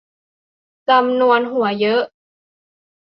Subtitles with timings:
[0.89, 2.01] จำนวนหัวเยอะ